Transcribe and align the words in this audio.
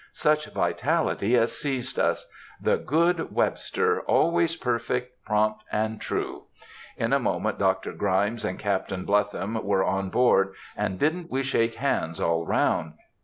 Such 0.13 0.47
vitality 0.51 1.35
as 1.37 1.55
seized 1.55 1.99
us! 1.99 2.25
The 2.59 2.75
good 2.77 3.31
Webster! 3.35 4.01
always 4.01 4.55
perfect, 4.55 5.23
prompt, 5.23 5.63
and 5.71 6.01
true. 6.01 6.45
In 6.97 7.13
a 7.13 7.19
moment, 7.19 7.59
Dr. 7.59 7.91
Grymes 7.93 8.43
and 8.43 8.57
Captain 8.57 9.05
Bletham 9.05 9.63
were 9.63 9.83
on 9.83 10.09
board, 10.09 10.55
and 10.75 10.97
didn't 10.97 11.29
we 11.29 11.43
shake 11.43 11.75
hands 11.75 12.19
all 12.19 12.47
round! 12.47 12.93